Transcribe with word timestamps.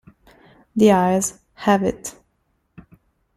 The 0.75 0.93
Eyes 0.93 1.37
Have 1.53 1.83
It 1.83 2.15